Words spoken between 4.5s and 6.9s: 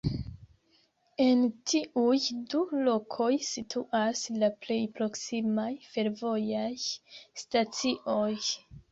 plej proksimaj fervojaj